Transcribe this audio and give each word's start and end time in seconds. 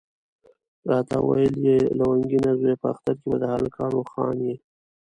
راته 0.89 1.15
ویل 1.27 1.55
یې 1.67 1.77
لونګینه 1.99 2.51
زویه 2.59 2.75
په 2.81 2.87
اختر 2.93 3.13
کې 3.19 3.27
به 3.31 3.37
د 3.41 3.45
هلکانو 3.55 3.99
خان 4.11 4.37
یې. 4.47 4.55